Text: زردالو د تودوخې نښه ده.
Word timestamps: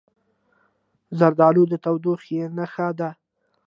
زردالو 1.19 1.63
د 1.71 1.73
تودوخې 1.83 2.39
نښه 2.57 2.87
ده. 2.99 3.09